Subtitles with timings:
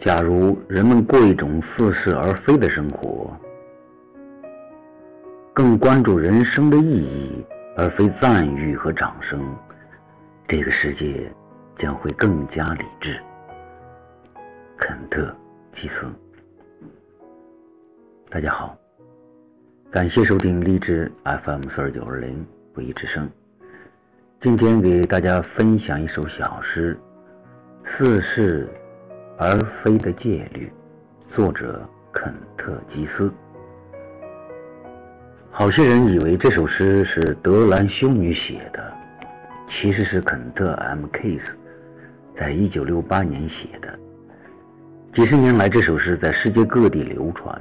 [0.00, 3.36] 假如人们过一种似是而非的生活，
[5.52, 7.44] 更关注人生的意义
[7.76, 9.54] 而非赞誉和掌声，
[10.48, 11.30] 这个世界
[11.76, 13.20] 将会更加理智。
[14.78, 15.36] 肯特·
[15.78, 16.06] 基斯，
[18.30, 18.74] 大家好，
[19.90, 23.30] 感谢收听励志 FM 四二九二零不一之声。
[24.40, 26.98] 今天给大家分享一首小诗
[27.86, 28.66] 《似是
[29.42, 30.70] 而非的戒律》，
[31.34, 33.32] 作者肯特·基斯。
[35.50, 38.92] 好些人以为这首诗是德兰修女写的，
[39.66, 41.54] 其实是肯特 ·M· Case
[42.36, 43.98] 在一九六八年写的。
[45.14, 47.58] 几十年来，这首诗在世界各地流传，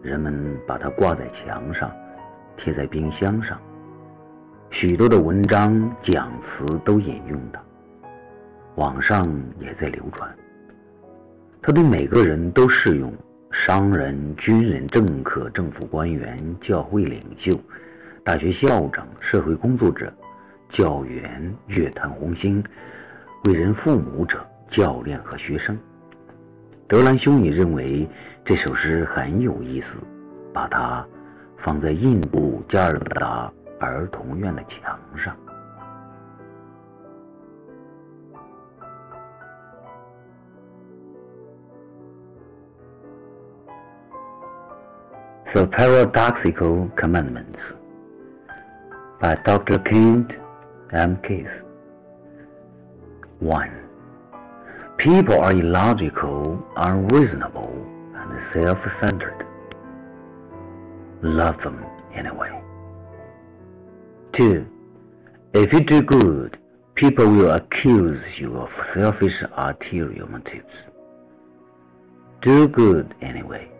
[0.00, 1.92] 人们把它挂在墙上，
[2.56, 3.60] 贴在冰箱上。
[4.70, 7.62] 许多的文章讲词都引用它，
[8.76, 9.30] 网上
[9.60, 10.34] 也在流传。
[11.66, 13.10] 它对每个人都适用：
[13.50, 17.58] 商人、军人、政客、政府官员、教会领袖、
[18.22, 20.12] 大学校长、社会工作者、
[20.68, 22.62] 教员、乐坛红星、
[23.44, 25.74] 为人父母者、教练和学生。
[26.86, 28.06] 德兰修女认为
[28.44, 29.96] 这首诗很有意思，
[30.52, 31.02] 把它
[31.56, 35.34] 放在印度加尔各答儿童院的墙上。
[45.54, 47.60] The Paradoxical Commandments
[49.20, 49.78] by Dr.
[49.78, 50.32] Kent
[50.92, 51.16] M.
[51.22, 51.46] Keith.
[53.38, 53.88] 1.
[54.98, 57.72] People are illogical, unreasonable,
[58.16, 59.46] and self-centered.
[61.22, 62.60] Love them anyway.
[64.32, 64.66] 2.
[65.52, 66.58] If you do good,
[66.96, 70.74] people will accuse you of selfish ulterior motives.
[72.42, 73.70] Do good anyway.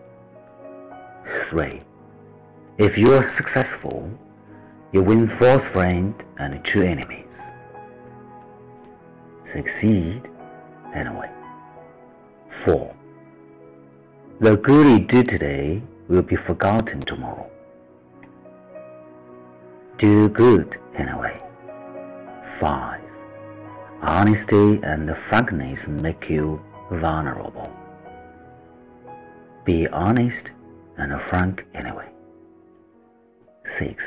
[1.49, 1.81] 3.
[2.77, 4.09] If you are successful,
[4.91, 7.25] you win false friends and true enemies.
[9.53, 10.21] Succeed
[10.93, 11.29] anyway.
[12.65, 12.95] 4.
[14.41, 17.49] The good you do today will be forgotten tomorrow.
[19.97, 21.41] Do good anyway.
[22.59, 23.01] 5.
[24.01, 26.61] Honesty and frankness make you
[26.91, 27.71] vulnerable.
[29.63, 30.51] Be honest
[30.97, 32.09] and a frank anyway.
[33.79, 34.03] 6.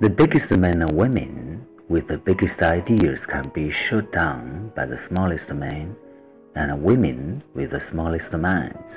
[0.00, 4.98] The biggest men and women with the biggest ideas can be shot down by the
[5.08, 5.94] smallest men
[6.54, 8.92] and women with the smallest minds.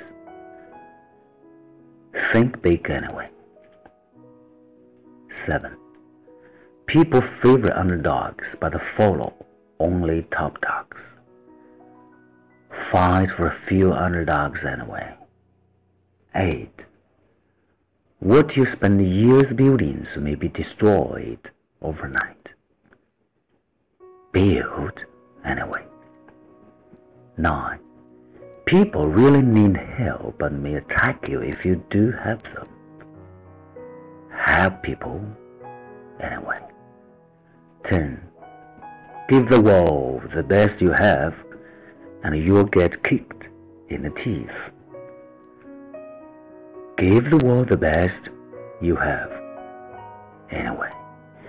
[2.32, 3.30] Think big anyway.
[5.46, 5.76] 7.
[6.86, 9.34] People favor underdogs but follow
[9.80, 10.98] only top dogs.
[12.90, 15.14] Fight for a few underdogs anyway.
[16.36, 16.84] 8.
[18.20, 22.36] What you spend years building may be destroyed overnight
[24.36, 25.06] build
[25.46, 25.82] anyway.
[27.38, 27.78] 9.
[28.66, 32.68] People really need help but may attack you if you do help them.
[34.30, 35.24] Help people
[36.20, 36.60] anyway.
[37.86, 38.20] 10.
[39.30, 41.34] Give the world the best you have
[42.22, 43.48] and you'll get kicked
[43.88, 44.75] in the teeth.
[46.96, 48.30] Give the world the best
[48.80, 49.28] you have
[50.48, 50.90] anyway.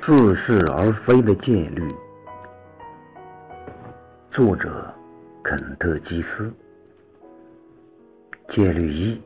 [0.02, 1.90] 似是而非的戒律。
[4.30, 4.94] 作者
[5.42, 6.54] 肯特·基斯。
[8.50, 9.22] 戒律一：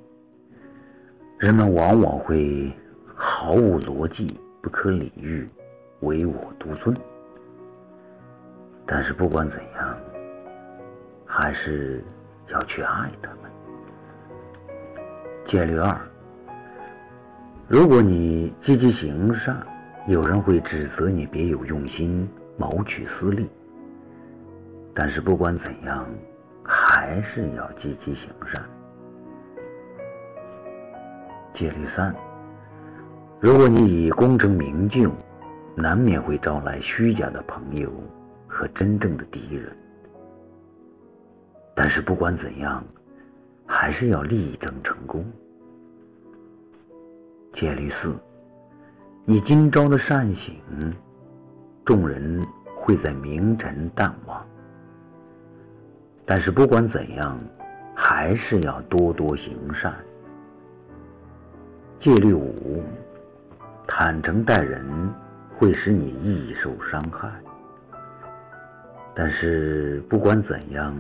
[1.40, 2.72] 人们往往会
[3.16, 5.50] 毫无逻辑、不可理喻、
[6.02, 6.96] 唯我独尊。
[8.86, 9.98] 但是不管怎样，
[11.26, 12.04] 还是
[12.50, 13.52] 要去爱他们。
[15.46, 16.00] 戒律二：
[17.72, 19.66] 如果你积极行善，
[20.06, 23.50] 有人会指责你别有用心、谋取私利。
[24.94, 26.06] 但是不管怎样，
[26.66, 28.62] 还是要积极行善。
[31.54, 32.14] 戒律三：
[33.40, 35.10] 如果你以功成名就，
[35.74, 37.90] 难免会招来虚假的朋友
[38.48, 39.72] 和真正的敌人。
[41.74, 42.84] 但是不管怎样，
[43.66, 45.26] 还是要力争成功。
[47.54, 48.16] 戒律四：
[49.26, 50.56] 你今朝的善行，
[51.84, 52.46] 众人
[52.76, 54.44] 会在明晨淡忘。
[56.26, 57.38] 但是不管怎样，
[57.94, 59.94] 还是要多多行善。
[62.00, 62.82] 戒律五：
[63.86, 64.84] 坦诚待人
[65.58, 67.30] 会使你易受伤害。
[69.14, 70.96] 但是不管怎样，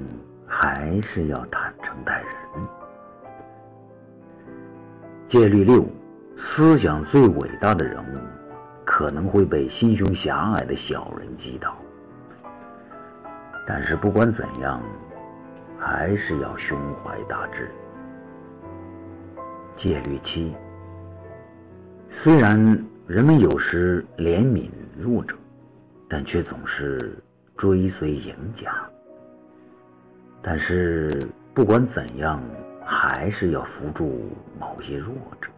[0.45, 2.67] 还是要坦诚待人。
[5.29, 5.85] 戒律六：
[6.43, 8.17] 思想最伟大的人物，
[8.83, 11.77] 可能会被心胸狭隘的小人击倒。
[13.65, 14.81] 但是不管怎样，
[15.79, 17.69] 还是要胸怀大志。
[19.77, 20.53] 戒律七：
[22.09, 22.57] 虽然
[23.07, 25.35] 人们有时怜悯弱者，
[26.09, 27.15] 但却总是
[27.55, 28.73] 追随赢家。
[30.41, 32.41] 但是不管怎样，
[32.83, 34.27] 还是要扶助
[34.59, 35.49] 某些弱者。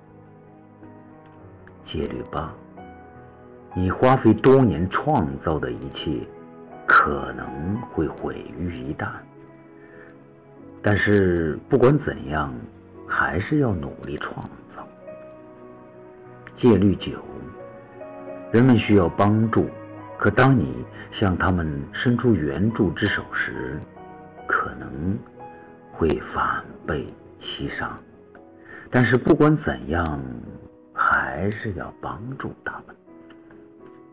[1.86, 2.54] 戒律八：
[3.76, 6.20] 你花费多年创造的一切，
[6.88, 9.08] 可能会毁于一旦。
[10.82, 12.54] 但是不管怎样，
[13.08, 14.88] 还是要努力创造。
[16.56, 17.12] 戒律九：
[18.52, 19.70] 人们需要帮助，
[20.18, 23.80] 可当你向他们伸出援助之手时，
[24.48, 25.18] 可能
[25.92, 27.08] 会反被
[27.40, 27.98] 欺伤。
[28.90, 30.22] 但是不管怎样，
[31.34, 32.96] 还是要帮助他们。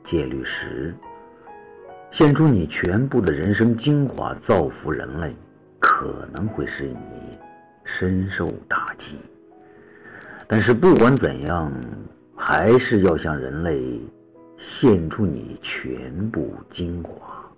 [0.04, 0.94] 戒律十：
[2.10, 5.36] 献出你全部的人生精华，造福人类。
[5.78, 7.38] 可能会使你
[7.84, 9.18] 深受打击，
[10.46, 11.70] 但是不管怎样，
[12.36, 14.00] 还是要向人类
[14.58, 17.49] 献出你全部精华。